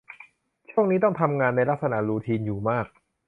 [0.69, 2.85] ช่วงนี้ต้องทำงานในลักษณะรูทีนอยู่มาก